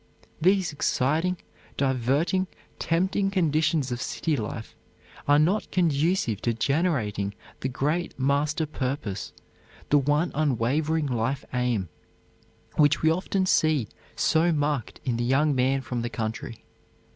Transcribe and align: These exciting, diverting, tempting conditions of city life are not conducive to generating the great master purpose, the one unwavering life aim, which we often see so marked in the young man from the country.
These 0.41 0.73
exciting, 0.73 1.37
diverting, 1.77 2.47
tempting 2.79 3.29
conditions 3.29 3.91
of 3.91 4.01
city 4.01 4.35
life 4.35 4.75
are 5.27 5.37
not 5.37 5.69
conducive 5.69 6.41
to 6.41 6.55
generating 6.55 7.35
the 7.59 7.69
great 7.69 8.17
master 8.19 8.65
purpose, 8.65 9.31
the 9.91 9.99
one 9.99 10.31
unwavering 10.33 11.05
life 11.05 11.45
aim, 11.53 11.87
which 12.77 13.03
we 13.03 13.11
often 13.11 13.45
see 13.45 13.87
so 14.15 14.51
marked 14.51 14.99
in 15.05 15.17
the 15.17 15.23
young 15.23 15.53
man 15.53 15.81
from 15.81 16.01
the 16.01 16.09
country. 16.09 16.63